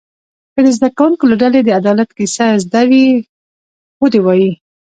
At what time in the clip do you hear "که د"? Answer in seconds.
0.53-0.67